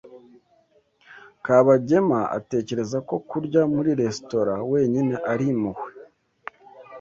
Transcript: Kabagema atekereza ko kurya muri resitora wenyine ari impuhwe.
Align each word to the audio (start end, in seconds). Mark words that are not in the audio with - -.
Kabagema 1.45 2.19
atekereza 2.37 2.97
ko 3.07 3.15
kurya 3.29 3.61
muri 3.73 3.91
resitora 4.01 4.53
wenyine 4.71 5.13
ari 5.31 5.45
impuhwe. 5.53 5.89